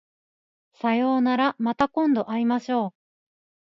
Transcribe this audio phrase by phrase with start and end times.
[0.73, 2.91] さようならまた今度会いましょう